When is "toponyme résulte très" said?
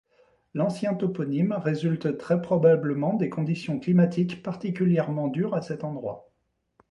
0.95-2.41